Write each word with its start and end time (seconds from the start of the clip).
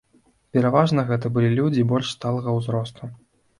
Пераважна 0.55 1.03
гэта 1.09 1.31
былі 1.37 1.53
людзі 1.61 1.87
больш 1.93 2.11
сталага 2.17 2.59
ўзросту. 2.59 3.15